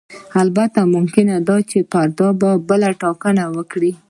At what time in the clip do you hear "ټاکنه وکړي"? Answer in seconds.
3.01-3.91